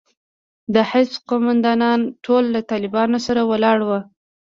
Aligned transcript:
د 0.73 0.75
حزب 0.89 1.21
قومندانان 1.29 1.99
ټول 2.25 2.43
له 2.53 2.61
طالبانو 2.71 3.17
سره 3.25 3.41
ولاړ 3.51 3.77
وو. 3.87 3.99